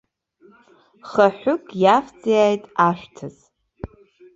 Хаҳәык 1.09 1.65
иавҵиааит 1.83 2.63
ашәҭыц. 2.87 3.37